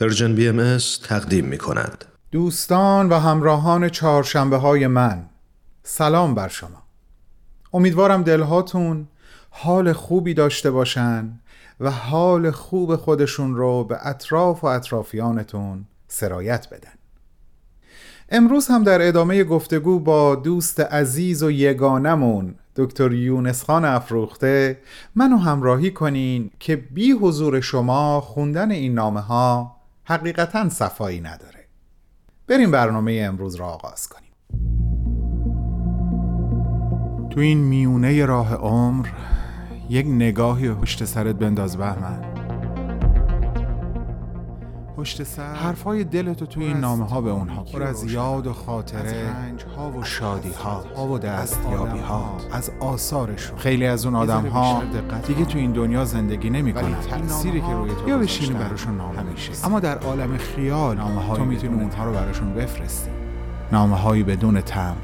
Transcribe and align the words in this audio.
Persian 0.00 0.34
BM 0.34 0.78
تقدیم 1.04 1.44
می 1.44 1.58
کند. 1.58 2.04
دوستان 2.32 3.08
و 3.08 3.14
همراهان 3.14 3.88
چهارشنبه 3.88 4.56
های 4.56 4.86
من 4.86 5.26
سلام 5.82 6.34
بر 6.34 6.48
شما 6.48 6.82
امیدوارم 7.72 8.22
دلهاتون 8.22 9.08
حال 9.50 9.92
خوبی 9.92 10.34
داشته 10.34 10.70
باشن 10.70 11.40
و 11.80 11.90
حال 11.90 12.50
خوب 12.50 12.96
خودشون 12.96 13.54
رو 13.54 13.84
به 13.84 14.06
اطراف 14.06 14.64
و 14.64 14.66
اطرافیانتون 14.66 15.84
سرایت 16.08 16.68
بدن 16.70 16.92
امروز 18.28 18.68
هم 18.68 18.84
در 18.84 19.08
ادامه 19.08 19.44
گفتگو 19.44 20.00
با 20.00 20.34
دوست 20.34 20.80
عزیز 20.80 21.42
و 21.42 21.50
یگانمون 21.50 22.54
دکتر 22.76 23.12
یونس 23.12 23.64
خان 23.64 23.84
افروخته 23.84 24.78
منو 25.14 25.36
همراهی 25.36 25.90
کنین 25.90 26.50
که 26.58 26.76
بی 26.76 27.12
حضور 27.12 27.60
شما 27.60 28.20
خوندن 28.20 28.70
این 28.70 28.94
نامه 28.94 29.20
ها 29.20 29.77
حقیقتا 30.08 30.68
صفایی 30.68 31.20
نداره. 31.20 31.64
بریم 32.46 32.70
برنامه 32.70 33.22
امروز 33.24 33.54
را 33.54 33.66
آغاز 33.66 34.08
کنیم. 34.08 34.32
تو 37.30 37.40
این 37.40 37.58
میونه 37.58 38.26
راه 38.26 38.54
عمر 38.54 39.08
یک 39.88 40.06
نگاهی 40.06 40.74
پشت 40.74 41.04
سرت 41.04 41.34
بنداز 41.36 41.76
بهمن. 41.76 42.37
پشت 44.98 45.22
سر. 45.22 45.54
حرفای 45.54 46.04
دلتو 46.04 46.46
توی 46.46 46.64
این 46.64 46.76
نامه 46.76 47.08
ها 47.08 47.20
به 47.20 47.30
اونها 47.30 47.62
پر 47.62 47.82
از 47.82 48.12
یاد 48.12 48.46
و 48.46 48.52
خاطره 48.52 49.34
ها 49.76 49.90
و 49.90 50.04
شادی. 50.04 50.50
ها 50.96 51.06
و 51.06 51.18
دستیابی 51.18 51.98
ها 51.98 52.36
از 52.52 52.70
آثارشون. 52.80 53.58
خیلی 53.58 53.86
از 53.86 54.06
اون 54.06 54.14
آدم 54.14 54.46
ها 54.46 54.82
دیگه 55.26 55.44
تو 55.44 55.58
این 55.58 55.72
دنیا 55.72 56.04
زندگی 56.04 56.50
نمی‌کنن 56.50 57.00
تأثیری 57.00 57.60
که 57.60 57.72
روی 57.72 57.90
تو 57.90 58.08
یا 58.08 58.18
بشینی 58.18 58.54
براشون 58.54 58.96
نامه 58.96 59.22
میشه 59.22 59.52
اما 59.66 59.80
در 59.80 59.98
عالم 59.98 60.36
خیال 60.36 60.96
نامه 60.96 61.36
تو 61.36 61.44
می‌تونی 61.44 61.82
اونها 61.82 62.04
رو 62.04 62.12
براشون 62.12 62.54
بفرستی. 62.54 63.10
نامه 63.72 63.96
هایی 63.96 64.22
بدون 64.22 64.60
تمر. 64.60 64.94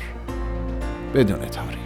بدون 1.14 1.38
تاریخ. 1.38 1.83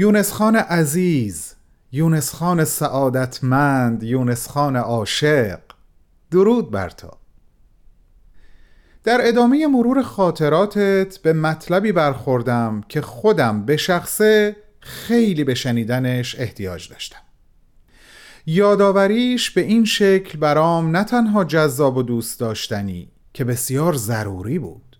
یونس 0.00 0.32
خان 0.32 0.56
عزیز 0.56 1.54
یونس 1.92 2.34
خان 2.34 2.64
سعادتمند 2.64 4.02
یونس 4.02 4.48
خان 4.48 4.76
عاشق. 4.76 5.58
درود 6.30 6.70
بر 6.70 6.90
تو. 6.90 7.10
در 9.04 9.18
ادامه 9.22 9.66
مرور 9.66 10.02
خاطراتت 10.02 11.18
به 11.18 11.32
مطلبی 11.32 11.92
برخوردم 11.92 12.80
که 12.88 13.00
خودم 13.00 13.64
به 13.64 13.76
شخصه 13.76 14.56
خیلی 14.80 15.44
به 15.44 15.54
شنیدنش 15.54 16.36
احتیاج 16.38 16.88
داشتم. 16.88 17.22
یادآوریش 18.46 19.50
به 19.50 19.60
این 19.60 19.84
شکل 19.84 20.38
برام 20.38 20.96
نه 20.96 21.04
تنها 21.04 21.44
جذاب 21.44 21.96
و 21.96 22.02
دوست 22.02 22.40
داشتنی 22.40 23.12
که 23.32 23.44
بسیار 23.44 23.94
ضروری 23.94 24.58
بود. 24.58 24.96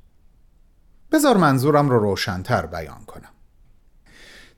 بذار 1.13 1.37
منظورم 1.37 1.89
رو 1.89 1.99
روشنتر 1.99 2.67
بیان 2.67 3.05
کنم. 3.07 3.38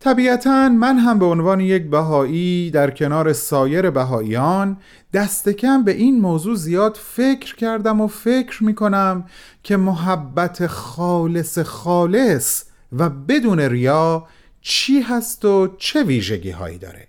طبیعتا 0.01 0.69
من 0.69 0.99
هم 0.99 1.19
به 1.19 1.27
عنوان 1.27 1.61
یک 1.61 1.91
بهایی 1.91 2.71
در 2.71 2.91
کنار 2.91 3.33
سایر 3.33 3.91
بهاییان 3.91 4.77
دست 5.13 5.49
کم 5.49 5.85
به 5.85 5.93
این 5.93 6.21
موضوع 6.21 6.55
زیاد 6.55 6.97
فکر 6.97 7.57
کردم 7.57 8.01
و 8.01 8.07
فکر 8.07 8.65
می 8.65 8.75
کنم 8.75 9.25
که 9.63 9.77
محبت 9.77 10.67
خالص 10.67 11.59
خالص 11.59 12.65
و 12.93 13.11
بدون 13.11 13.61
ریا 13.61 14.27
چی 14.61 15.01
هست 15.01 15.45
و 15.45 15.75
چه 15.79 16.03
ویژگی 16.03 16.51
هایی 16.51 16.79
داره. 16.79 17.09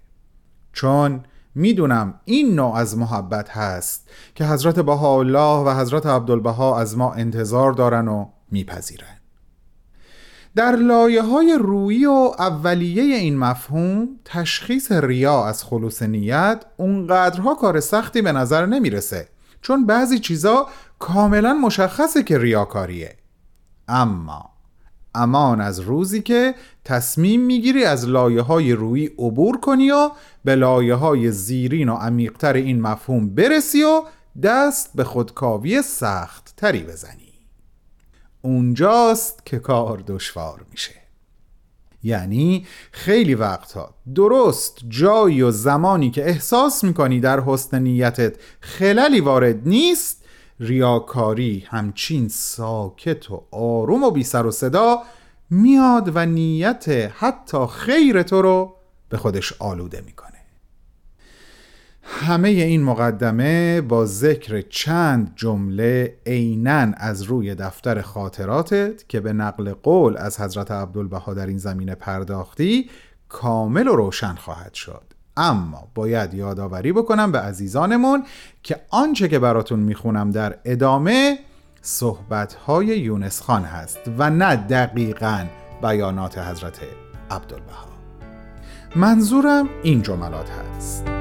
چون 0.73 1.23
می‌دونم 1.55 2.13
این 2.25 2.55
نوع 2.55 2.75
از 2.75 2.97
محبت 2.97 3.49
هست 3.49 4.09
که 4.35 4.45
حضرت 4.45 4.79
بهاءالله 4.79 5.65
و 5.65 5.79
حضرت 5.81 6.05
عبدالبها 6.05 6.79
از 6.79 6.97
ما 6.97 7.13
انتظار 7.13 7.71
دارن 7.71 8.07
و 8.07 8.25
میپذیرن. 8.51 9.20
در 10.55 10.75
لایه 10.75 11.21
های 11.21 11.57
رویی 11.61 12.05
و 12.05 12.31
اولیه 12.39 13.03
این 13.15 13.37
مفهوم 13.37 14.09
تشخیص 14.25 14.91
ریا 14.91 15.45
از 15.45 15.63
خلوص 15.63 16.01
نیت 16.01 16.65
اونقدرها 16.77 17.55
کار 17.55 17.79
سختی 17.79 18.21
به 18.21 18.31
نظر 18.31 18.65
نمی‌رسه 18.65 19.27
چون 19.61 19.85
بعضی 19.85 20.19
چیزا 20.19 20.67
کاملا 20.99 21.53
مشخصه 21.53 22.23
که 22.23 22.37
ریاکاریه. 22.37 23.15
اما 23.87 24.49
امان 25.15 25.61
از 25.61 25.79
روزی 25.79 26.21
که 26.21 26.55
تصمیم 26.85 27.41
می‌گیری 27.41 27.85
از 27.85 28.07
لایه 28.07 28.41
های 28.41 28.73
روی 28.73 29.05
عبور 29.05 29.59
کنی 29.59 29.91
و 29.91 30.11
به 30.45 30.55
لایه 30.55 30.95
های 30.95 31.31
زیرین 31.31 31.89
و 31.89 31.95
عمیقتر 31.95 32.53
این 32.53 32.81
مفهوم 32.81 33.35
برسی 33.35 33.83
و 33.83 34.03
دست 34.43 34.91
به 34.95 35.03
خودکاوی 35.03 35.81
سخت 35.81 36.53
تری 36.57 36.83
بزنی. 36.83 37.30
اونجاست 38.41 39.45
که 39.45 39.59
کار 39.59 40.03
دشوار 40.07 40.65
میشه. 40.71 40.95
یعنی 42.03 42.65
خیلی 42.91 43.35
وقتها 43.35 43.93
درست 44.15 44.79
جایی 44.87 45.41
و 45.41 45.51
زمانی 45.51 46.11
که 46.11 46.29
احساس 46.29 46.83
می‌کنی 46.83 47.19
در 47.19 47.39
حسن 47.39 47.81
نیتت 47.81 48.35
خللی 48.59 49.19
وارد 49.19 49.67
نیست 49.67 50.23
ریاکاری 50.59 51.65
همچین 51.67 52.27
ساکت 52.27 53.31
و 53.31 53.43
آروم 53.51 54.03
و 54.03 54.11
بی 54.11 54.23
سر 54.23 54.45
و 54.45 54.51
صدا 54.51 54.99
میاد 55.49 56.11
و 56.15 56.25
نیت 56.25 57.11
حتی 57.17 57.65
خیر 57.67 58.23
تو 58.23 58.41
رو 58.41 58.75
به 59.09 59.17
خودش 59.17 59.53
آلوده 59.59 60.01
می‌کنه. 60.05 60.30
همه 62.19 62.49
این 62.49 62.83
مقدمه 62.83 63.81
با 63.81 64.05
ذکر 64.05 64.61
چند 64.61 65.33
جمله 65.35 66.17
عینا 66.25 66.91
از 66.97 67.21
روی 67.21 67.55
دفتر 67.55 68.01
خاطراتت 68.01 69.09
که 69.09 69.19
به 69.19 69.33
نقل 69.33 69.73
قول 69.73 70.17
از 70.17 70.39
حضرت 70.39 70.71
عبدالبها 70.71 71.33
در 71.33 71.47
این 71.47 71.57
زمینه 71.57 71.95
پرداختی 71.95 72.89
کامل 73.29 73.87
و 73.87 73.95
روشن 73.95 74.35
خواهد 74.35 74.73
شد. 74.73 75.01
اما 75.37 75.87
باید 75.95 76.33
یادآوری 76.33 76.91
بکنم 76.91 77.31
به 77.31 77.39
عزیزانمون 77.39 78.23
که 78.63 78.75
آنچه 78.89 79.27
که 79.27 79.39
براتون 79.39 79.79
می‌خونم 79.79 80.31
در 80.31 80.55
ادامه 80.65 81.39
صحبتهای 81.81 82.85
یونس 82.85 83.41
خان 83.41 83.63
هست 83.63 83.99
و 84.17 84.29
نه 84.29 84.55
دقیقا 84.55 85.45
بیانات 85.81 86.37
حضرت 86.37 86.79
عبدالبها. 87.31 87.91
منظورم 88.95 89.69
این 89.83 90.01
جملات 90.01 90.49
هست. 90.49 91.20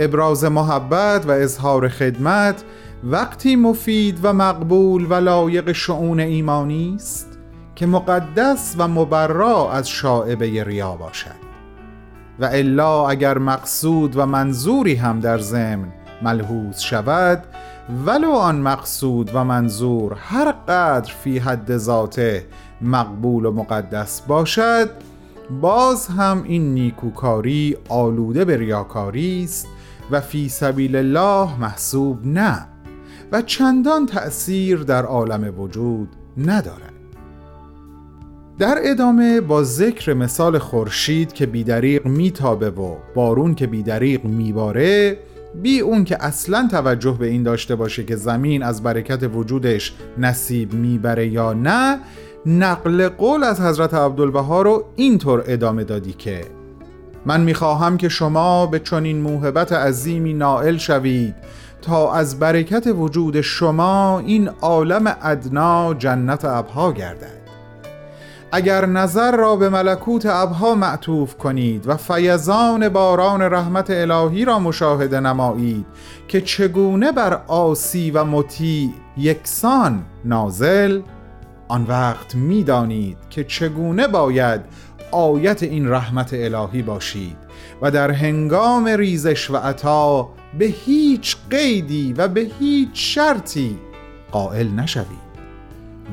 ابراز 0.00 0.44
محبت 0.44 1.26
و 1.26 1.30
اظهار 1.30 1.88
خدمت 1.88 2.64
وقتی 3.04 3.56
مفید 3.56 4.18
و 4.22 4.32
مقبول 4.32 5.06
و 5.10 5.14
لایق 5.14 5.72
شعون 5.72 6.20
ایمانی 6.20 6.92
است 6.96 7.38
که 7.74 7.86
مقدس 7.86 8.74
و 8.78 8.88
مبرا 8.88 9.72
از 9.72 9.88
شاعبه 9.88 10.64
ریا 10.64 10.96
باشد. 10.96 11.50
و 12.38 12.44
الا 12.44 13.08
اگر 13.08 13.38
مقصود 13.38 14.16
و 14.16 14.26
منظوری 14.26 14.94
هم 14.94 15.20
در 15.20 15.38
ضمن 15.38 15.88
ملحوظ 16.22 16.80
شود 16.80 17.44
ولو 18.06 18.30
آن 18.30 18.60
مقصود 18.60 19.30
و 19.34 19.44
منظور 19.44 20.16
هر 20.18 20.52
قدر 20.52 21.12
فی 21.12 21.38
حد 21.38 21.76
ذاته 21.76 22.46
مقبول 22.80 23.44
و 23.44 23.52
مقدس 23.52 24.20
باشد 24.20 24.90
باز 25.60 26.06
هم 26.06 26.42
این 26.46 26.74
نیکوکاری 26.74 27.76
آلوده 27.88 28.44
به 28.44 28.56
ریاکاری 28.56 29.44
است 29.44 29.68
و 30.10 30.20
فی 30.20 30.48
سبیل 30.48 30.96
الله 30.96 31.60
محسوب 31.60 32.26
نه 32.26 32.66
و 33.32 33.42
چندان 33.42 34.06
تأثیر 34.06 34.78
در 34.78 35.04
عالم 35.04 35.60
وجود 35.60 36.08
ندارد. 36.36 36.92
در 38.58 38.78
ادامه 38.84 39.40
با 39.40 39.62
ذکر 39.64 40.14
مثال 40.14 40.58
خورشید 40.58 41.32
که 41.32 41.46
بیدریق 41.46 42.06
میتابه 42.06 42.70
و 42.70 42.96
بارون 43.14 43.54
که 43.54 43.66
بیدریق 43.66 44.24
میباره 44.24 45.18
بی 45.62 45.80
اون 45.80 46.04
که 46.04 46.24
اصلا 46.24 46.68
توجه 46.70 47.16
به 47.18 47.26
این 47.26 47.42
داشته 47.42 47.76
باشه 47.76 48.04
که 48.04 48.16
زمین 48.16 48.62
از 48.62 48.82
برکت 48.82 49.22
وجودش 49.34 49.94
نصیب 50.18 50.74
می‌بره 50.74 51.28
یا 51.28 51.52
نه 51.52 51.98
نقل 52.46 53.08
قول 53.08 53.44
از 53.44 53.60
حضرت 53.60 53.94
عبدالبها 53.94 54.62
رو 54.62 54.84
اینطور 54.96 55.44
ادامه 55.46 55.84
دادی 55.84 56.12
که 56.12 56.44
من 57.26 57.40
می‌خواهم 57.40 57.96
که 57.96 58.08
شما 58.08 58.66
به 58.66 58.78
چنین 58.78 59.20
موهبت 59.20 59.72
عظیمی 59.72 60.34
نائل 60.34 60.76
شوید 60.76 61.34
تا 61.82 62.12
از 62.12 62.38
برکت 62.38 62.86
وجود 62.86 63.40
شما 63.40 64.18
این 64.18 64.48
عالم 64.48 65.16
ادنا 65.22 65.94
جنت 65.94 66.44
ابها 66.44 66.92
گردد. 66.92 67.40
اگر 68.52 68.86
نظر 68.86 69.36
را 69.36 69.56
به 69.56 69.68
ملکوت 69.68 70.26
ابها 70.26 70.74
معطوف 70.74 71.36
کنید 71.36 71.88
و 71.88 71.96
فیضان 71.96 72.88
باران 72.88 73.42
رحمت 73.42 73.90
الهی 73.90 74.44
را 74.44 74.58
مشاهده 74.58 75.20
نمایید 75.20 75.86
که 76.28 76.40
چگونه 76.40 77.12
بر 77.12 77.40
آسی 77.46 78.10
و 78.10 78.24
مطیع 78.24 78.90
یکسان 79.16 80.02
نازل 80.24 81.00
آن 81.68 81.84
وقت 81.88 82.34
می‌دانید 82.34 83.18
که 83.30 83.44
چگونه 83.44 84.08
باید 84.08 84.60
آیت 85.10 85.62
این 85.62 85.88
رحمت 85.88 86.30
الهی 86.32 86.82
باشید 86.82 87.36
و 87.82 87.90
در 87.90 88.10
هنگام 88.10 88.86
ریزش 88.86 89.50
و 89.50 89.56
عطا 89.56 90.28
به 90.58 90.64
هیچ 90.64 91.36
قیدی 91.50 92.12
و 92.12 92.28
به 92.28 92.50
هیچ 92.60 92.90
شرطی 92.92 93.78
قائل 94.32 94.68
نشوید. 94.68 95.30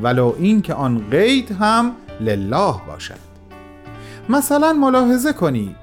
ولو 0.03 0.33
این 0.39 0.61
که 0.61 0.73
آن 0.73 1.09
قید 1.11 1.51
هم 1.51 1.91
لله 2.21 2.75
باشد. 2.88 3.27
مثلا 4.29 4.73
ملاحظه 4.73 5.33
کنید 5.33 5.75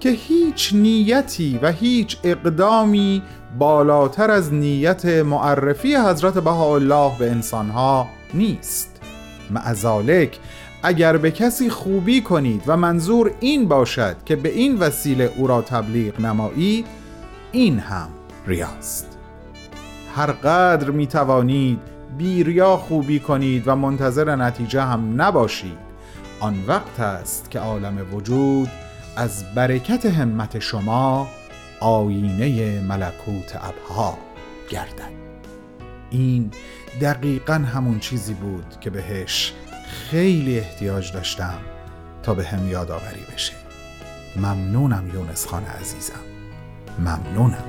که 0.00 0.10
هیچ 0.10 0.74
نیتی 0.74 1.58
و 1.62 1.72
هیچ 1.72 2.18
اقدامی 2.24 3.22
بالاتر 3.58 4.30
از 4.30 4.52
نیت 4.52 5.04
معرفی 5.04 5.96
حضرت 5.96 6.34
بهاءالله 6.34 7.18
به 7.18 7.30
انسانها 7.30 8.06
نیست. 8.34 9.00
معذالک 9.50 10.38
اگر 10.82 11.16
به 11.16 11.30
کسی 11.30 11.70
خوبی 11.70 12.20
کنید 12.20 12.62
و 12.66 12.76
منظور 12.76 13.30
این 13.40 13.68
باشد 13.68 14.16
که 14.24 14.36
به 14.36 14.48
این 14.48 14.78
وسیله 14.78 15.32
او 15.36 15.46
را 15.46 15.62
تبلیغ 15.62 16.20
نمایید 16.20 16.86
این 17.52 17.78
هم 17.78 18.08
ریاست. 18.46 19.18
هر 20.16 20.32
قدر 20.32 20.90
می 20.90 21.06
توانید 21.06 21.78
بیریا 22.18 22.76
خوبی 22.76 23.20
کنید 23.20 23.62
و 23.68 23.76
منتظر 23.76 24.36
نتیجه 24.36 24.82
هم 24.82 25.22
نباشید 25.22 25.78
آن 26.40 26.64
وقت 26.66 27.00
است 27.00 27.50
که 27.50 27.58
عالم 27.58 28.14
وجود 28.14 28.68
از 29.16 29.54
برکت 29.54 30.06
همت 30.06 30.58
شما 30.58 31.28
آینه 31.80 32.80
ملکوت 32.80 33.56
ابها 33.56 34.18
گردد. 34.70 35.18
این 36.10 36.50
دقیقا 37.00 37.54
همون 37.54 37.98
چیزی 37.98 38.34
بود 38.34 38.80
که 38.80 38.90
بهش 38.90 39.54
خیلی 39.88 40.58
احتیاج 40.58 41.12
داشتم 41.12 41.58
تا 42.22 42.34
به 42.34 42.44
هم 42.44 42.68
یادآوری 42.68 43.20
بشه. 43.34 43.52
ممنونم 44.36 45.10
یونس 45.14 45.46
خان 45.46 45.64
عزیزم. 45.64 46.20
ممنونم. 46.98 47.64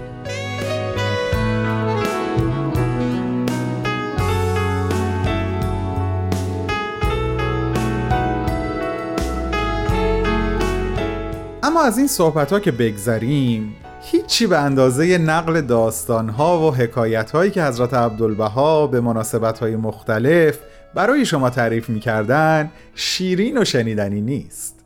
اما 11.63 11.81
از 11.81 11.97
این 11.97 12.07
صحبت 12.07 12.53
ها 12.53 12.59
که 12.59 12.71
بگذریم 12.71 13.75
هیچی 14.01 14.47
به 14.47 14.57
اندازه 14.57 15.17
نقل 15.17 15.61
داستان 15.61 16.29
ها 16.29 16.59
و 16.59 16.75
حکایت 16.75 17.31
هایی 17.31 17.51
که 17.51 17.63
حضرت 17.63 17.93
عبدالبها 17.93 18.87
به 18.87 19.01
مناسبت 19.01 19.59
های 19.59 19.75
مختلف 19.75 20.59
برای 20.93 21.25
شما 21.25 21.49
تعریف 21.49 21.89
می 21.89 21.99
کردن 21.99 22.71
شیرین 22.95 23.57
و 23.57 23.65
شنیدنی 23.65 24.21
نیست. 24.21 24.79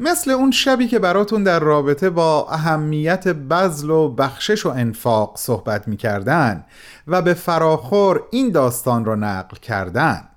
مثل 0.00 0.30
اون 0.30 0.50
شبی 0.50 0.88
که 0.88 0.98
براتون 0.98 1.42
در 1.42 1.60
رابطه 1.60 2.10
با 2.10 2.48
اهمیت 2.50 3.28
بذل 3.28 3.90
و 3.90 4.08
بخشش 4.08 4.66
و 4.66 4.68
انفاق 4.68 5.38
صحبت 5.38 5.88
می 5.88 5.96
کردن 5.96 6.64
و 7.06 7.22
به 7.22 7.34
فراخور 7.34 8.22
این 8.30 8.50
داستان 8.50 9.04
را 9.04 9.14
نقل 9.14 9.56
کردن. 9.56 10.28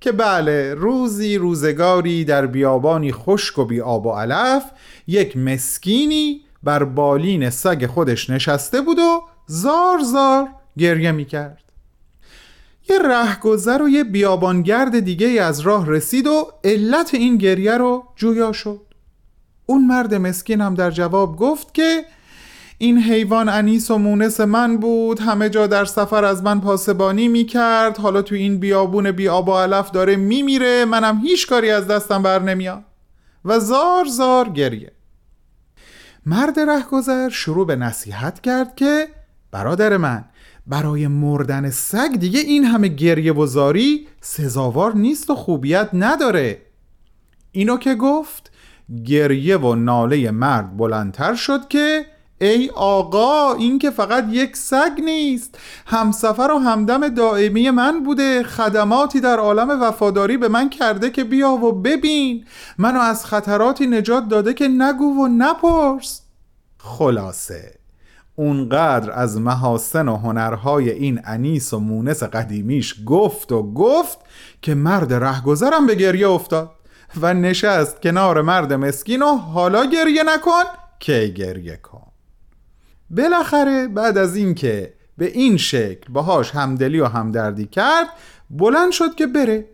که 0.00 0.12
بله 0.12 0.74
روزی 0.74 1.36
روزگاری 1.38 2.24
در 2.24 2.46
بیابانی 2.46 3.12
خشک 3.12 3.58
و 3.58 3.64
بی 3.64 3.80
آب 3.80 4.06
و 4.06 4.12
علف 4.12 4.64
یک 5.06 5.36
مسکینی 5.36 6.40
بر 6.62 6.84
بالین 6.84 7.50
سگ 7.50 7.86
خودش 7.86 8.30
نشسته 8.30 8.80
بود 8.80 8.98
و 8.98 9.22
زار 9.46 9.98
زار 10.12 10.48
گریه 10.78 11.12
می 11.12 11.24
کرد 11.24 11.69
یه 12.90 12.98
رهگذر 12.98 13.82
و 13.82 13.88
یه 13.88 14.04
بیابانگرد 14.04 15.00
دیگه 15.00 15.42
از 15.42 15.60
راه 15.60 15.86
رسید 15.88 16.26
و 16.26 16.52
علت 16.64 17.14
این 17.14 17.36
گریه 17.36 17.76
رو 17.76 18.04
جویا 18.16 18.52
شد. 18.52 18.80
اون 19.66 19.86
مرد 19.86 20.14
مسکین 20.14 20.60
هم 20.60 20.74
در 20.74 20.90
جواب 20.90 21.36
گفت 21.36 21.74
که 21.74 22.04
این 22.78 22.98
حیوان 22.98 23.48
انیس 23.48 23.90
و 23.90 23.98
مونس 23.98 24.40
من 24.40 24.76
بود 24.76 25.20
همه 25.20 25.50
جا 25.50 25.66
در 25.66 25.84
سفر 25.84 26.24
از 26.24 26.42
من 26.42 26.60
پاسبانی 26.60 27.28
می 27.28 27.44
کرد 27.44 27.98
حالا 27.98 28.22
تو 28.22 28.34
این 28.34 28.58
بیابون 28.58 29.10
بی 29.10 29.28
آب 29.28 29.48
و 29.48 29.54
علف 29.54 29.90
داره 29.90 30.16
می 30.16 30.42
میره 30.42 30.84
منم 30.84 31.18
هیچ 31.18 31.46
کاری 31.46 31.70
از 31.70 31.86
دستم 31.86 32.22
بر 32.22 32.38
نمیاد. 32.42 32.84
و 33.44 33.60
زار 33.60 34.04
زار 34.04 34.48
گریه. 34.48 34.92
مرد 36.26 36.60
رهگذر 36.60 37.28
شروع 37.28 37.66
به 37.66 37.76
نصیحت 37.76 38.40
کرد 38.40 38.74
که 38.74 39.08
برادر 39.50 39.96
من 39.96 40.24
برای 40.66 41.06
مردن 41.06 41.70
سگ 41.70 42.16
دیگه 42.18 42.40
این 42.40 42.64
همه 42.64 42.88
گریه 42.88 43.32
و 43.32 43.46
زاری 43.46 44.06
سزاوار 44.20 44.96
نیست 44.96 45.30
و 45.30 45.34
خوبیت 45.34 45.88
نداره. 45.92 46.62
اینو 47.52 47.76
که 47.76 47.94
گفت 47.94 48.50
گریه 49.04 49.56
و 49.56 49.74
ناله 49.74 50.30
مرد 50.30 50.76
بلندتر 50.76 51.34
شد 51.34 51.68
که 51.68 52.06
ای 52.40 52.70
آقا 52.74 53.54
این 53.54 53.78
که 53.78 53.90
فقط 53.90 54.24
یک 54.30 54.56
سگ 54.56 54.90
نیست. 55.04 55.58
همسفر 55.86 56.50
و 56.54 56.58
همدم 56.58 57.08
دائمی 57.08 57.70
من 57.70 58.02
بوده. 58.04 58.42
خدماتی 58.42 59.20
در 59.20 59.38
عالم 59.38 59.82
وفاداری 59.82 60.36
به 60.36 60.48
من 60.48 60.70
کرده 60.70 61.10
که 61.10 61.24
بیا 61.24 61.50
و 61.50 61.72
ببین. 61.72 62.44
منو 62.78 63.00
از 63.00 63.26
خطراتی 63.26 63.86
نجات 63.86 64.28
داده 64.28 64.54
که 64.54 64.68
نگو 64.68 65.04
و 65.04 65.28
نپرس. 65.28 66.22
خلاصه. 66.78 67.79
اونقدر 68.34 69.12
از 69.12 69.40
محاسن 69.40 70.08
و 70.08 70.16
هنرهای 70.16 70.90
این 70.90 71.20
انیس 71.24 71.72
و 71.72 71.78
مونس 71.78 72.22
قدیمیش 72.22 72.94
گفت 73.06 73.52
و 73.52 73.72
گفت 73.72 74.18
که 74.62 74.74
مرد 74.74 75.12
رهگذرم 75.12 75.86
به 75.86 75.94
گریه 75.94 76.28
افتاد 76.28 76.70
و 77.20 77.34
نشست 77.34 78.02
کنار 78.02 78.42
مرد 78.42 78.72
مسکین 78.72 79.22
و 79.22 79.36
حالا 79.36 79.84
گریه 79.84 80.22
نکن 80.22 80.64
که 81.00 81.32
گریه 81.36 81.76
کن. 81.76 82.06
بالاخره 83.10 83.88
بعد 83.88 84.18
از 84.18 84.36
اینکه 84.36 84.94
به 85.18 85.26
این 85.26 85.56
شکل 85.56 86.12
باهاش 86.12 86.50
همدلی 86.50 87.00
و 87.00 87.06
همدردی 87.06 87.66
کرد 87.66 88.06
بلند 88.50 88.92
شد 88.92 89.14
که 89.14 89.26
بره. 89.26 89.64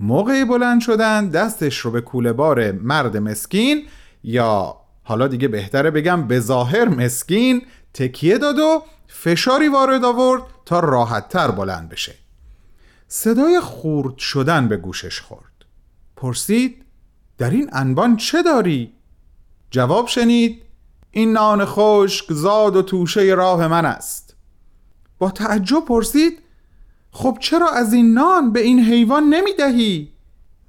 موقع 0.00 0.44
بلند 0.44 0.80
شدن 0.80 1.28
دستش 1.28 1.78
رو 1.78 1.90
به 1.90 2.00
کوله 2.00 2.32
بار 2.32 2.72
مرد 2.72 3.16
مسکین 3.16 3.86
یا 4.24 4.76
حالا 5.02 5.28
دیگه 5.28 5.48
بهتره 5.48 5.90
بگم 5.90 6.26
به 6.26 6.40
ظاهر 6.40 6.88
مسکین 6.88 7.62
تکیه 7.96 8.38
داد 8.38 8.58
و 8.58 8.82
فشاری 9.06 9.68
وارد 9.68 10.04
آورد 10.04 10.42
تا 10.64 10.80
راحت 10.80 11.28
تر 11.28 11.50
بلند 11.50 11.88
بشه 11.88 12.14
صدای 13.08 13.60
خورد 13.60 14.18
شدن 14.18 14.68
به 14.68 14.76
گوشش 14.76 15.20
خورد 15.20 15.64
پرسید 16.16 16.84
در 17.38 17.50
این 17.50 17.70
انبان 17.72 18.16
چه 18.16 18.42
داری؟ 18.42 18.92
جواب 19.70 20.06
شنید 20.06 20.62
این 21.10 21.32
نان 21.32 21.64
خشک 21.64 22.32
زاد 22.32 22.76
و 22.76 22.82
توشه 22.82 23.22
راه 23.22 23.68
من 23.68 23.86
است 23.86 24.36
با 25.18 25.30
تعجب 25.30 25.84
پرسید 25.84 26.38
خب 27.10 27.38
چرا 27.40 27.68
از 27.68 27.92
این 27.92 28.14
نان 28.14 28.52
به 28.52 28.60
این 28.60 28.80
حیوان 28.80 29.24
نمی 29.24 29.54
دهی؟ 29.54 30.12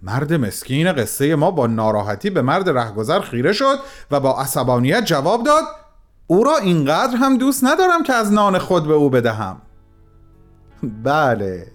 مرد 0.02 0.34
مسکین 0.34 0.94
قصه 0.94 1.36
ما 1.36 1.52
با 1.52 1.68
ناراحتی 1.68 2.30
به 2.30 2.42
مرد 2.42 2.70
رهگذر 2.70 3.22
خیره 3.22 3.54
شد 3.54 3.80
و 4.12 4.20
با 4.20 4.42
عصبانیت 4.42 5.06
جواب 5.06 5.44
داد 5.44 5.64
او 6.28 6.44
را 6.44 6.58
اینقدر 6.58 7.16
هم 7.18 7.38
دوست 7.38 7.64
ندارم 7.64 8.04
که 8.04 8.14
از 8.14 8.34
نان 8.34 8.58
خود 8.58 8.88
به 8.88 8.94
او 8.94 9.10
بدهم. 9.10 9.62
بله. 11.04 11.72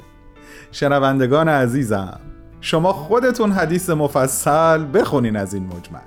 شنوندگان 0.73 1.49
عزیزم 1.49 2.21
شما 2.61 2.92
خودتون 2.92 3.52
حدیث 3.52 3.90
مفصل 3.90 4.87
بخونین 4.94 5.37
از 5.37 5.54
این 5.54 5.66
مجمل. 5.66 6.00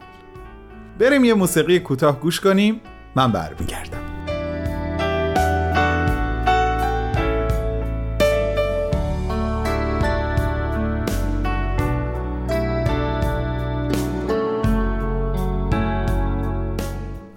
بریم 1.00 1.26
یه 1.26 1.34
موسیقی 1.34 1.80
کوتاه 1.80 2.20
گوش 2.20 2.40
کنیم 2.40 2.82
من 3.16 3.32
برمیگردم. 3.32 3.98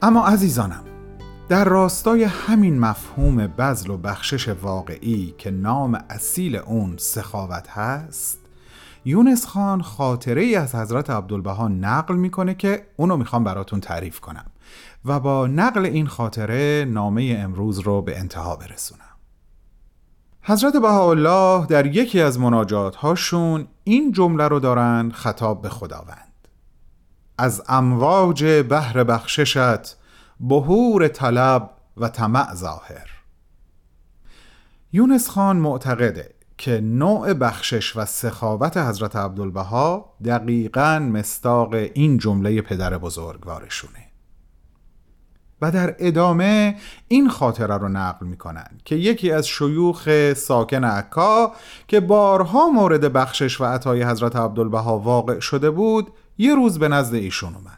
اما 0.02 0.26
عزیزانم 0.26 0.87
در 1.48 1.64
راستای 1.64 2.24
همین 2.24 2.78
مفهوم 2.78 3.46
بذل 3.46 3.90
و 3.90 3.96
بخشش 3.96 4.48
واقعی 4.48 5.34
که 5.38 5.50
نام 5.50 6.04
اصیل 6.10 6.56
اون 6.56 6.94
سخاوت 6.96 7.68
هست 7.68 8.38
یونس 9.04 9.46
خان 9.46 9.82
خاطره 9.82 10.42
ای 10.42 10.56
از 10.56 10.74
حضرت 10.74 11.10
عبدالبها 11.10 11.68
نقل 11.68 12.16
می‌کنه 12.16 12.54
که 12.54 12.86
اونو 12.96 13.16
می‌خوام 13.16 13.44
براتون 13.44 13.80
تعریف 13.80 14.20
کنم 14.20 14.44
و 15.04 15.20
با 15.20 15.46
نقل 15.46 15.86
این 15.86 16.06
خاطره 16.06 16.84
نامه 16.88 17.36
امروز 17.38 17.78
رو 17.78 18.02
به 18.02 18.18
انتها 18.18 18.56
برسونم. 18.56 19.00
حضرت 20.42 20.76
بهاءالله 20.76 21.66
در 21.66 21.86
یکی 21.86 22.20
از 22.20 22.40
مناجات 22.40 22.96
هاشون 22.96 23.68
این 23.84 24.12
جمله 24.12 24.48
رو 24.48 24.60
دارن 24.60 25.10
خطاب 25.10 25.62
به 25.62 25.68
خداوند. 25.68 26.48
از 27.38 27.62
امواج 27.68 28.44
بحر 28.70 29.04
بخششت 29.04 29.97
بهور 30.40 31.08
طلب 31.08 31.70
و 31.96 32.08
طمع 32.08 32.54
ظاهر. 32.54 33.10
یونس 34.92 35.28
خان 35.28 35.56
معتقده 35.56 36.34
که 36.58 36.80
نوع 36.80 37.32
بخشش 37.32 37.96
و 37.96 38.04
سخاوت 38.04 38.76
حضرت 38.76 39.16
عبدالبها 39.16 40.14
دقیقا 40.24 40.98
مستاق 40.98 41.74
این 41.74 42.18
جمله 42.18 42.62
پدر 42.62 42.98
بزرگوارشونه. 42.98 44.08
و 45.62 45.70
در 45.70 45.96
ادامه 45.98 46.76
این 47.08 47.28
خاطره 47.28 47.76
رو 47.76 47.88
نقل 47.88 48.26
می‌کنن 48.26 48.70
که 48.84 48.94
یکی 48.94 49.32
از 49.32 49.48
شیوخ 49.48 50.32
ساکن 50.34 50.84
عکا 50.84 51.52
که 51.88 52.00
بارها 52.00 52.68
مورد 52.68 53.12
بخشش 53.12 53.60
و 53.60 53.64
عطای 53.64 54.02
حضرت 54.02 54.36
عبدالبها 54.36 54.98
واقع 54.98 55.40
شده 55.40 55.70
بود 55.70 56.12
یه 56.38 56.54
روز 56.54 56.78
به 56.78 56.88
نزد 56.88 57.14
ایشون 57.14 57.54
اومد. 57.54 57.77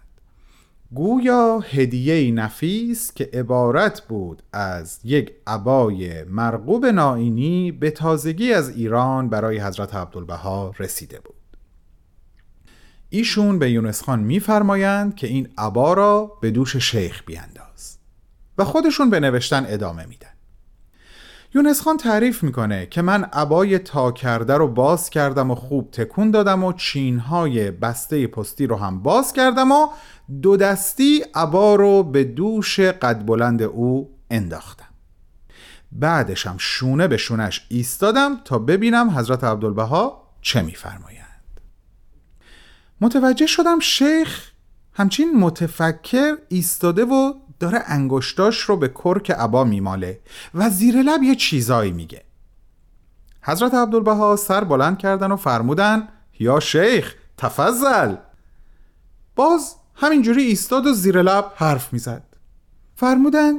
گویا 0.94 1.58
هدیه 1.58 2.32
نفیس 2.32 3.12
که 3.14 3.30
عبارت 3.32 4.00
بود 4.00 4.42
از 4.52 5.00
یک 5.04 5.32
عبای 5.46 6.24
مرغوب 6.24 6.86
نائینی 6.86 7.72
به 7.72 7.90
تازگی 7.90 8.52
از 8.52 8.68
ایران 8.68 9.28
برای 9.28 9.58
حضرت 9.58 9.94
عبدالبها 9.94 10.74
رسیده 10.78 11.20
بود. 11.20 11.34
ایشون 13.08 13.58
به 13.58 13.70
یونس 13.70 14.02
خان 14.02 14.20
میفرمایند 14.20 15.14
که 15.14 15.26
این 15.26 15.48
عبا 15.58 15.92
را 15.92 16.38
به 16.40 16.50
دوش 16.50 16.76
شیخ 16.76 17.22
بیانداز 17.26 17.98
و 18.58 18.64
خودشون 18.64 19.10
به 19.10 19.20
نوشتن 19.20 19.66
ادامه 19.68 20.06
میدن. 20.06 20.29
یونس 21.54 21.80
خان 21.80 21.96
تعریف 21.96 22.42
می‌کنه 22.42 22.86
که 22.86 23.02
من 23.02 23.24
عبای 23.24 23.78
تا 23.78 24.12
کرده 24.12 24.54
رو 24.54 24.68
باز 24.68 25.10
کردم 25.10 25.50
و 25.50 25.54
خوب 25.54 25.90
تکون 25.90 26.30
دادم 26.30 26.64
و 26.64 26.72
چینهای 26.72 27.70
بسته 27.70 28.26
پستی 28.26 28.66
رو 28.66 28.76
هم 28.76 29.02
باز 29.02 29.32
کردم 29.32 29.72
و 29.72 29.88
دو 30.42 30.56
دستی 30.56 31.24
عبا 31.34 31.74
رو 31.74 32.02
به 32.02 32.24
دوش 32.24 32.80
قد 32.80 33.26
بلند 33.26 33.62
او 33.62 34.10
انداختم. 34.30 34.84
بعدشم 35.92 36.54
شونه 36.58 37.08
به 37.08 37.16
شونش 37.16 37.66
ایستادم 37.68 38.40
تا 38.44 38.58
ببینم 38.58 39.10
حضرت 39.10 39.44
عبدالبها 39.44 40.28
چه 40.40 40.62
میفرمایند. 40.62 41.60
متوجه 43.00 43.46
شدم 43.46 43.78
شیخ 43.78 44.50
همچین 44.92 45.36
متفکر 45.36 46.36
ایستاده 46.48 47.04
و 47.04 47.32
داره 47.60 47.82
انگشتاش 47.86 48.60
رو 48.60 48.76
به 48.76 48.88
کرک 48.88 49.30
عبا 49.30 49.64
میماله 49.64 50.20
و 50.54 50.70
زیر 50.70 51.02
لب 51.02 51.22
یه 51.22 51.34
چیزایی 51.34 51.92
میگه. 51.92 52.24
حضرت 53.42 53.74
عبدالبها 53.74 54.36
سر 54.36 54.64
بلند 54.64 54.98
کردن 54.98 55.32
و 55.32 55.36
فرمودن 55.36 56.08
یا 56.38 56.60
شیخ 56.60 57.14
تفضل. 57.36 58.16
باز 59.36 59.76
همینجوری 59.94 60.42
ایستاد 60.42 60.86
و 60.86 60.92
زیر 60.92 61.22
لب 61.22 61.52
حرف 61.56 61.92
می‌زد. 61.92 62.22
فرمودن 62.96 63.52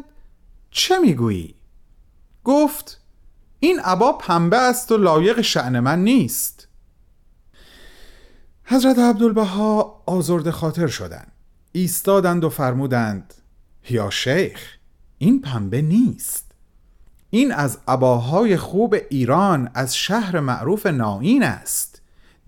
چه 0.71 0.99
می‌گویی؟ 0.99 1.55
گفت 2.43 3.01
این 3.59 3.79
عبا 3.79 4.13
پنبه 4.13 4.57
است 4.57 4.91
و 4.91 4.97
لایق 4.97 5.41
شعن 5.41 5.79
من 5.79 6.03
نیست. 6.03 6.67
حضرت 8.63 8.99
عبدالبها 8.99 10.03
آزرد 10.05 10.49
خاطر 10.49 10.87
شدند. 10.87 11.31
ایستادند 11.71 12.43
و 12.43 12.49
فرمودند 12.49 13.33
یا 13.89 14.09
شیخ 14.09 14.77
این 15.17 15.41
پنبه 15.41 15.81
نیست. 15.81 16.51
این 17.29 17.51
از 17.51 17.77
عباهای 17.87 18.57
خوب 18.57 18.95
ایران 19.09 19.69
از 19.73 19.97
شهر 19.97 20.39
معروف 20.39 20.85
نائین 20.85 21.43
است. 21.43 22.01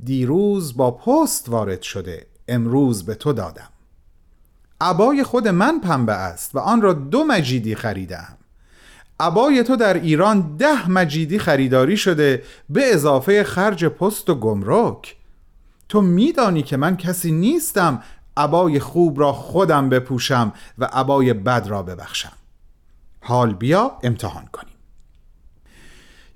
دیروز 0.04 0.78
با 0.78 0.92
پست 0.92 1.50
وارد 1.50 1.82
شده 1.82 2.28
امروز 2.48 3.06
به 3.06 3.16
تو 3.16 3.34
دادم. 3.34 3.70
عبای 4.82 5.24
خود 5.24 5.48
من 5.48 5.80
پنبه 5.80 6.14
است 6.14 6.56
و 6.56 6.60
آن 6.60 6.82
را 6.82 6.94
دو 6.94 7.24
مجیدی 7.24 7.76
خریدم. 7.76 8.38
عبای 9.20 9.64
تو 9.64 9.76
در 9.76 9.94
ایران 9.94 10.56
ده 10.58 10.90
مجیدی 10.90 11.40
خریداری 11.40 11.98
شده 11.98 12.44
به 12.70 12.94
اضافه 12.94 13.44
خرج 13.44 13.86
پست 13.86 14.30
و 14.30 14.36
گمرک. 14.36 15.16
تو 15.90 16.02
میدانی 16.02 16.64
که 16.64 16.78
من 16.78 16.98
کسی 16.98 17.32
نیستم 17.32 18.04
عبای 18.38 18.80
خوب 18.80 19.20
را 19.20 19.34
خودم 19.34 19.90
بپوشم 19.90 20.54
و 20.78 20.86
عبای 20.86 21.34
بد 21.34 21.68
را 21.68 21.84
ببخشم. 21.84 22.32
حال 23.22 23.54
بیا 23.54 23.92
امتحان 24.04 24.46
کنیم. 24.46 24.74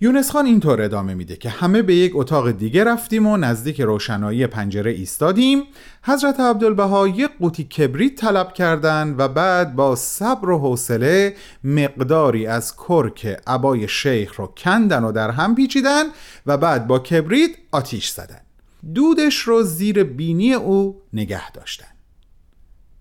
یونس 0.02 0.32
خان 0.32 0.46
اینطور 0.46 0.82
ادامه 0.82 1.14
میده 1.14 1.36
که 1.36 1.50
همه 1.50 1.82
به 1.82 1.96
یک 1.96 2.12
اتاق 2.16 2.52
دیگه 2.52 2.84
رفتیم 2.84 3.28
و 3.28 3.38
نزدیک 3.38 3.82
روشنایی 3.82 4.48
پنجره 4.48 4.92
ایستادیم. 4.92 5.64
حضرت 6.04 6.40
عبدالبها 6.40 7.08
یک 7.08 7.32
قوطی 7.40 7.64
کبریت 7.64 8.16
طلب 8.16 8.54
کردند 8.54 9.20
و 9.20 9.28
بعد 9.28 9.76
با 9.76 9.96
صبر 9.96 10.50
و 10.50 10.60
حوصله 10.60 11.36
مقداری 11.64 12.48
از 12.48 12.76
کرک 12.76 13.26
عبای 13.48 13.88
شیخ 13.88 14.36
رو 14.36 14.48
کندن 14.48 15.04
و 15.04 15.12
در 15.12 15.32
هم 15.32 15.56
پیچیدن 15.56 16.04
و 16.46 16.58
بعد 16.58 16.88
با 16.88 17.00
کبریت 17.00 17.52
آتیش 17.72 18.10
زدن. 18.10 18.47
دودش 18.94 19.40
رو 19.40 19.64
زیر 19.64 20.04
بینی 20.04 20.54
او 20.54 21.02
نگه 21.14 21.52
داشتن. 21.52 21.88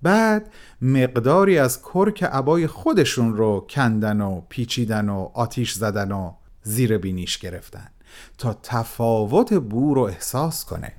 بعد 0.02 0.52
مقداری 0.82 1.58
از 1.58 1.82
کرک 1.82 2.22
عبای 2.22 2.66
خودشون 2.66 3.36
رو 3.36 3.66
کندن 3.70 4.20
و 4.20 4.40
پیچیدن 4.48 5.08
و 5.08 5.30
آتیش 5.34 5.72
زدن 5.72 6.12
و 6.12 6.32
زیر 6.62 6.98
بینیش 6.98 7.38
گرفتن 7.38 7.88
تا 8.38 8.58
تفاوت 8.62 9.54
بو 9.54 9.94
رو 9.94 10.02
احساس 10.02 10.64
کنه. 10.64 10.92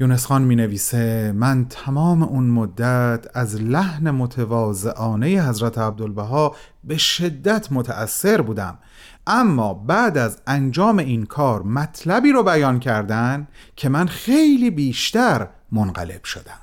یونس 0.00 0.26
خان 0.26 0.42
می 0.42 0.56
نویسه 0.56 1.32
من 1.32 1.66
تمام 1.70 2.22
اون 2.22 2.44
مدت 2.44 3.26
از 3.34 3.62
لحن 3.62 4.10
متواضعانه 4.10 5.48
حضرت 5.48 5.78
عبدالبها 5.78 6.56
به 6.84 6.96
شدت 6.96 7.72
متأثر 7.72 8.40
بودم. 8.40 8.78
اما 9.26 9.74
بعد 9.74 10.18
از 10.18 10.38
انجام 10.46 10.98
این 10.98 11.26
کار 11.26 11.62
مطلبی 11.62 12.32
رو 12.32 12.42
بیان 12.42 12.80
کردن 12.80 13.48
که 13.76 13.88
من 13.88 14.06
خیلی 14.06 14.70
بیشتر 14.70 15.48
منقلب 15.72 16.24
شدم. 16.24 16.60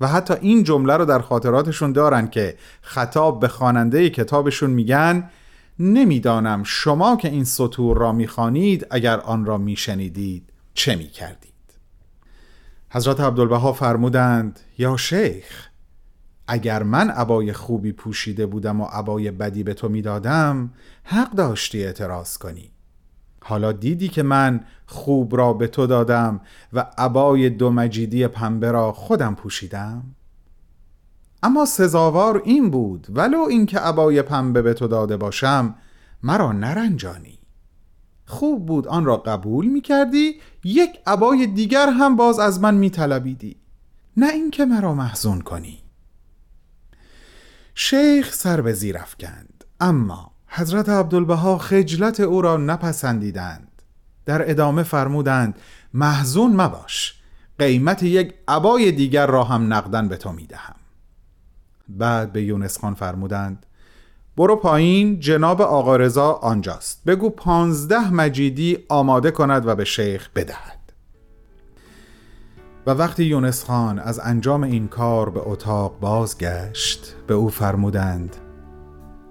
و 0.00 0.08
حتی 0.08 0.34
این 0.40 0.62
جمله 0.64 0.96
رو 0.96 1.04
در 1.04 1.18
خاطراتشون 1.18 1.92
دارن 1.92 2.28
که 2.28 2.56
خطاب 2.82 3.40
به 3.40 3.48
خواننده 3.48 4.10
کتابشون 4.10 4.70
میگن 4.70 5.30
نمی‌دانم 5.78 6.62
شما 6.64 7.16
که 7.16 7.28
این 7.28 7.44
سطور 7.44 7.98
را 7.98 8.12
می‌خوانید 8.12 8.86
اگر 8.90 9.20
آن 9.20 9.44
را 9.44 9.58
میشنیدید 9.58 10.52
چه 10.74 10.96
می‌کردید. 10.96 11.49
حضرت 12.92 13.20
عبدالبها 13.20 13.72
فرمودند 13.72 14.60
یا 14.78 14.96
شیخ 14.96 15.68
اگر 16.48 16.82
من 16.82 17.10
عبای 17.10 17.52
خوبی 17.52 17.92
پوشیده 17.92 18.46
بودم 18.46 18.80
و 18.80 18.84
عبای 18.84 19.30
بدی 19.30 19.62
به 19.62 19.74
تو 19.74 19.88
می‌دادم 19.88 20.70
حق 21.04 21.30
داشتی 21.30 21.84
اعتراض 21.84 22.38
کنی. 22.38 22.70
حالا 23.42 23.72
دیدی 23.72 24.08
که 24.08 24.22
من 24.22 24.64
خوب 24.86 25.36
را 25.36 25.52
به 25.52 25.66
تو 25.66 25.86
دادم 25.86 26.40
و 26.72 26.86
عبای 26.98 27.50
دو 27.50 27.70
مجیدی 27.70 28.28
پنبه 28.28 28.70
را 28.70 28.92
خودم 28.92 29.34
پوشیدم؟ 29.34 30.02
اما 31.42 31.64
سزاوار 31.64 32.42
این 32.44 32.70
بود 32.70 33.06
ولو 33.10 33.38
اینکه 33.38 33.78
عبای 33.78 34.22
پنبه 34.22 34.62
به 34.62 34.74
تو 34.74 34.88
داده 34.88 35.16
باشم 35.16 35.74
مرا 36.22 36.52
نرنجانی. 36.52 37.39
خوب 38.30 38.66
بود 38.66 38.88
آن 38.88 39.04
را 39.04 39.16
قبول 39.16 39.66
می 39.66 39.80
کردی 39.80 40.34
یک 40.64 40.90
عبای 41.06 41.46
دیگر 41.46 41.88
هم 41.88 42.16
باز 42.16 42.38
از 42.38 42.60
من 42.60 42.74
می 42.74 42.90
طلبیدی 42.90 43.56
نه 44.16 44.28
اینکه 44.28 44.64
مرا 44.64 44.94
محزون 44.94 45.40
کنی. 45.40 45.78
شیخ 47.74 48.34
سر 48.34 48.60
به 48.60 48.72
زیر 48.72 48.98
افکند. 48.98 49.64
اما 49.80 50.32
حضرت 50.46 50.88
عبدالبها 50.88 51.58
خجلت 51.58 52.20
او 52.20 52.42
را 52.42 52.56
نپسندیدند. 52.56 53.82
در 54.26 54.50
ادامه 54.50 54.82
فرمودند 54.82 55.58
محزون 55.94 56.56
مباش 56.56 57.20
قیمت 57.58 58.02
یک 58.02 58.34
عبای 58.48 58.92
دیگر 58.92 59.26
را 59.26 59.44
هم 59.44 59.72
نقدن 59.72 60.08
به 60.08 60.16
تو 60.16 60.32
می‌دهم. 60.32 60.76
بعد 61.88 62.32
به 62.32 62.42
یونس 62.42 62.78
خان 62.78 62.94
فرمودند 62.94 63.66
برو 64.40 64.56
پایین 64.56 65.20
جناب 65.20 65.62
آقا 65.62 65.96
رضا 65.96 66.32
آنجاست. 66.32 67.04
بگو 67.06 67.30
پانزده 67.30 68.14
مجیدی 68.14 68.78
آماده 68.88 69.30
کند 69.30 69.66
و 69.66 69.74
به 69.74 69.84
شیخ 69.84 70.28
بدهد. 70.36 70.92
و 72.86 72.90
وقتی 72.90 73.24
یونس 73.24 73.64
خان 73.64 73.98
از 73.98 74.20
انجام 74.24 74.62
این 74.62 74.88
کار 74.88 75.30
به 75.30 75.40
اتاق 75.44 76.00
بازگشت 76.00 77.14
به 77.26 77.34
او 77.34 77.48
فرمودند 77.48 78.36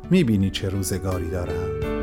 می‌بینی 0.10 0.50
چه 0.50 0.70
روزگاری 0.70 1.30
دارم؟ 1.30 1.99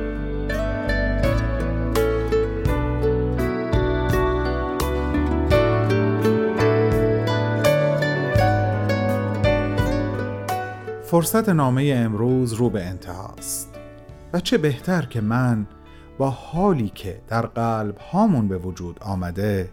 فرصت 11.16 11.48
نامه 11.48 11.92
امروز 11.96 12.52
رو 12.52 12.70
به 12.70 12.84
انتهاست. 12.84 13.78
و 14.32 14.40
چه 14.40 14.58
بهتر 14.58 15.06
که 15.06 15.20
من 15.20 15.66
با 16.18 16.30
حالی 16.30 16.88
که 16.88 17.22
در 17.28 17.46
قلب 17.46 17.98
هامون 17.98 18.48
به 18.48 18.58
وجود 18.58 18.98
آمده 19.02 19.72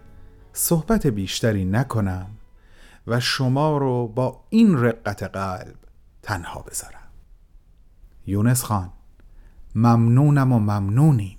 صحبت 0.54 1.08
بیشتری 1.08 1.66
نکنم 1.66 2.28
و 3.08 3.20
شما 3.20 3.78
رو 3.78 4.08
با 4.08 4.44
این 4.50 4.78
رقت 4.78 5.24
قلب 5.24 5.76
تنها 6.22 6.62
بذارم. 6.62 7.10
یونس 8.28 8.64
خان 8.64 8.90
ممنونم 9.76 10.52
و 10.52 10.60
ممنونیم. 10.60 11.38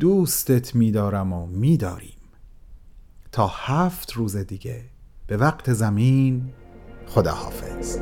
دوستت 0.00 0.74
میدارم 0.74 1.32
و 1.32 1.46
میداریم. 1.46 2.20
تا 3.32 3.46
هفت 3.46 4.12
روز 4.12 4.36
دیگه 4.36 4.84
به 5.26 5.36
وقت 5.36 5.72
زمین 5.72 6.52
خداحافظ. 7.14 7.98